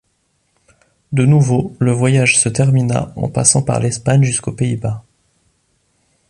De 1.11 1.27
nouveau, 1.27 1.75
le 1.79 1.91
voyage 1.91 2.39
se 2.39 2.49
termina 2.49 3.13
en 3.17 3.29
passant 3.29 3.61
par 3.61 3.79
l’Espagne 3.79 4.23
jusqu’aux 4.23 4.51
Pays-Bas. 4.51 5.03